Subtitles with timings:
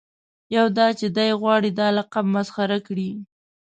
[0.55, 3.09] یو دا چې دای غواړي دا لقب مسخره کړي.